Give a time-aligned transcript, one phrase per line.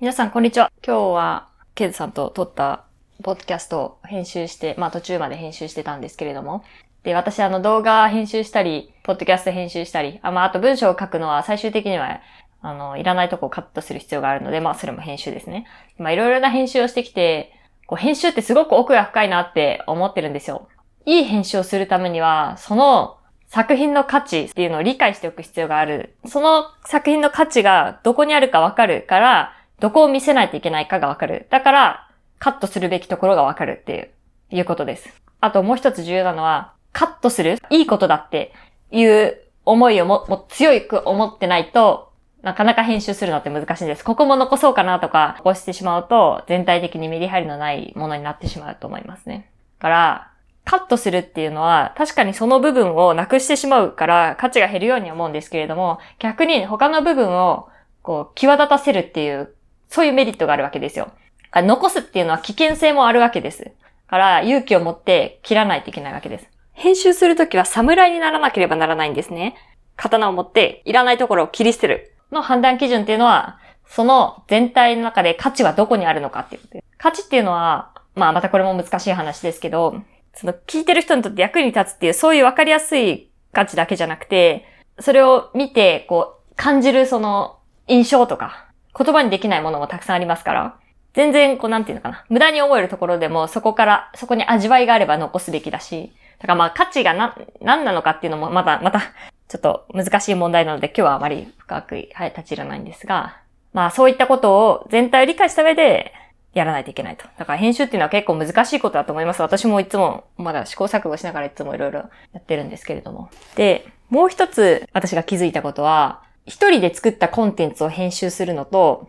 [0.00, 0.70] 皆さん、こんにちは。
[0.86, 2.84] 今日は、ケズさんと撮った
[3.24, 6.62] ポッドキャストを編集して、まあ途中まで編集してたんですけれども、
[7.02, 12.20] で、私あの動画編集したり、ポッドキャスト編集したり、あまああと文章を書くのは最終的には、
[12.62, 15.66] あの、いらないとこをカットする必要があるので、まあそれも編集ですね。
[15.98, 17.52] まあいろいろな編集をしてきて、
[17.88, 20.68] こう編集ってすごく奥が深いなって思ってるんですよ。
[21.06, 23.16] いい編集をするためには、その
[23.48, 26.14] 作品の価値っていうのを理解しておく必要がある。
[26.24, 31.46] その作品の価値がどこにあるかわかるから、どこを見せないといけないかがわかる。
[31.50, 32.08] だから、
[32.38, 34.10] カットするべきところがわかるっていう、
[34.56, 35.08] いうことです。
[35.40, 38.52] あともう一つ重要なのは、カットするいいことだって
[38.90, 42.12] いう思いをも、も強く思ってないと、
[42.42, 44.04] なかなか編集するのって難しいんです。
[44.04, 49.50] ここも残そうかなとか、残してしまうと、全体的にメリハリのないものになってしまうと思いますね。
[49.78, 50.30] だから、
[50.64, 57.68] カットするっていうのは、確かにその部分をなくしてしまうから価値が減るように思うんですけれども、逆に他の部分を、
[58.02, 59.54] こう、際立たせるっていう
[59.88, 61.12] そういうメリットがあるわけですよ。
[61.54, 63.72] 残すっていうのは危険性もあるわけです。
[64.06, 66.48] から勇気を持って切らないといけないわけです。
[66.72, 69.56] 編集するときは侍にならなければならないんですね。
[69.96, 76.86] 刀を持っていらないところを切り捨てるの判断基準っていうのは、その全体の中で価値はどこにあるのかっていうことです。
[76.98, 80.02] 価値っていうのは、まあまたこれも難しい話ですけど、
[80.34, 84.64] その聞いてる人にとって役に立つっていうそういうわかりやすい価値だけじゃなくて、
[85.00, 90.76] それを見てこう感じるその印象とか、言葉にできないものもたくさんありますから、
[91.14, 92.24] 全然、こう、なんていうのかな。
[92.28, 99.00] 無駄に思えるところでも、そこから、そこに味わいがあれば残すべきだし、だからまあ、価値がな、何なのかっていうのも、また、また、
[99.48, 103.38] ちょっと難しい問題なので、今日はあまり深く、はい、立ち入らないんですが、
[103.72, 106.12] まあ、そういったことを全体を理解した上で、
[106.54, 107.24] やらないといけないと。
[107.38, 109.42] だから編集っていうのは結構難しいことだと思います。
[109.42, 112.00] 私もいつも、まだ試行錯誤しながらいつもいろいろ
[112.32, 113.30] やってるんですけれども。
[113.54, 119.08] で、もう一つ私が気づいたことは、一人で作ったコンテンツを編集するのと、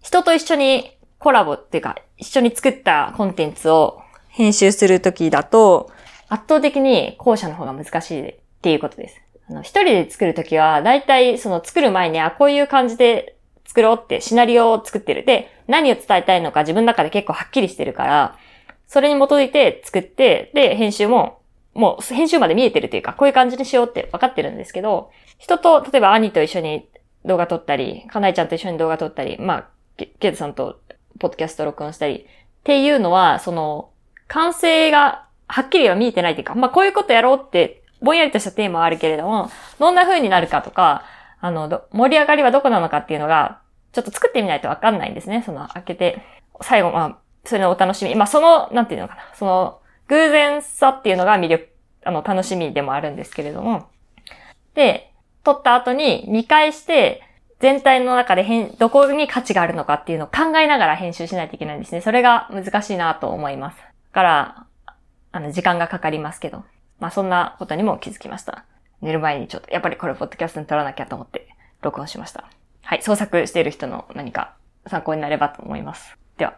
[0.00, 5.90] 人と一緒にコラボっていうか、一緒に作ったコンテンツを編集するときだと、
[6.28, 9.20] 圧倒的に後者の方が難しいっていうことです。
[9.50, 13.36] あの、一人で作るときは、だいたいその作る前に、あ、こういう感じで
[13.66, 15.24] 作ろうってシナリオを作ってる。
[15.24, 18.36] で、何を伝えたいのか自分の中で結構はっきりしてるから、
[18.86, 21.40] それに基づいて作って、で、編集も、
[21.74, 26.88] もう編集まで見えてるというか、こういう感じにしようって分かってるんですけど、人と、例えば兄と一緒に
[27.24, 30.80] 動画撮ったり、かなえちゃんと一緒に動画撮ったり、まあ、ケイトさんと
[31.18, 32.26] ポッドキャスト録音したり、っ
[32.64, 33.90] ていうのは、その、
[34.28, 41.04] 完成がはっきりは見えてないというか、まあこういうことやろうって、ぼんやりとしたテーマはあるけれども、どんな風になるかとか、
[41.40, 43.60] あの、盛り上がりはどこなのかっていうのが、
[43.92, 45.42] ちょっと作ってみないとわかんないんですね。
[45.44, 46.22] その、開けて、
[46.62, 48.14] 最後、まあ、それのお楽しみ。
[48.14, 49.22] まあその、なんていうのかな。
[49.34, 51.68] その、偶然さっていうのが魅力、
[52.04, 53.88] あの、楽しみでもあるんですけれども。
[54.74, 55.12] で、
[55.44, 57.22] 撮った後に見返して、
[57.60, 62.00] 全体の中で変、どこに価値があるのかっていうのを考えながら編集しないといけないんですね。
[62.00, 63.78] それが難しいなと思います。
[63.78, 64.66] だから、
[65.30, 66.64] あの、時間がかかりますけど。
[66.98, 68.64] まあ、そんなことにも気づきました。
[69.00, 71.48] 寝る前にちょっと、やっぱりこれポッドキャストに撮らなきゃと思って、
[71.80, 72.48] 録音しました。
[72.82, 74.54] はい、創作している人の何か
[74.86, 76.16] 参考になればと思います。
[76.36, 76.54] では。